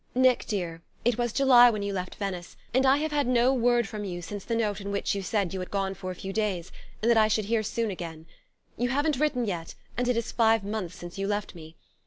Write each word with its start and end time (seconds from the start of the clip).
"Nick 0.15 0.45
dear, 0.47 0.81
it 1.05 1.19
was 1.19 1.31
July 1.31 1.69
when 1.69 1.83
you 1.83 1.93
left 1.93 2.15
Venice, 2.15 2.57
and 2.73 2.87
I 2.87 2.97
have 2.97 3.11
had 3.11 3.27
no 3.27 3.53
word 3.53 3.87
from 3.87 4.03
you 4.03 4.23
since 4.23 4.43
the 4.43 4.55
note 4.55 4.81
in 4.81 4.89
which 4.89 5.13
you 5.13 5.21
said 5.21 5.53
you 5.53 5.59
had 5.59 5.69
gone 5.69 5.93
for 5.93 6.09
a 6.09 6.15
few 6.15 6.33
days, 6.33 6.71
and 7.03 7.09
that 7.11 7.19
I 7.19 7.27
should 7.27 7.45
hear 7.45 7.61
soon 7.61 7.91
again. 7.91 8.25
"You 8.77 8.89
haven't 8.89 9.19
written 9.19 9.45
yet, 9.45 9.75
and 9.95 10.07
it 10.07 10.17
is 10.17 10.31
five 10.31 10.63
months 10.63 10.95
since 10.95 11.19
you 11.19 11.27
left 11.27 11.53
me. 11.53 11.75